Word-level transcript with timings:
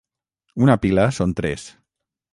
Una 0.67 0.77
pila 0.85 1.05
són 1.19 1.37
tres. 1.41 1.71